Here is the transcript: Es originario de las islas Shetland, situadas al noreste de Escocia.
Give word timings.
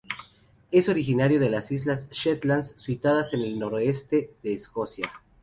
Es 0.71 0.89
originario 0.89 1.39
de 1.39 1.51
las 1.51 1.71
islas 1.71 2.09
Shetland, 2.09 2.63
situadas 2.65 3.35
al 3.35 3.59
noreste 3.59 4.31
de 4.41 4.53
Escocia. 4.55 5.11